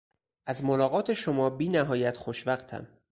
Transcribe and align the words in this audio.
از 0.45 0.63
ملاقات 0.65 1.13
شما 1.13 1.49
بینهایت 1.49 2.17
خوشوقتم. 2.17 2.87